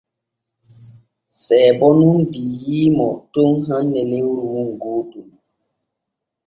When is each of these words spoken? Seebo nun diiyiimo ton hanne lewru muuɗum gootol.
Seebo 1.41 1.87
nun 1.99 2.17
diiyiimo 2.31 3.07
ton 3.33 3.51
hanne 3.67 4.01
lewru 4.11 4.41
muuɗum 4.53 4.69
gootol. 4.81 5.29